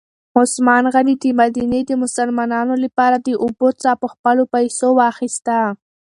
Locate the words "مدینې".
1.39-1.81